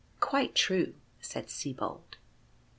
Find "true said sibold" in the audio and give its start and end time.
0.55-2.15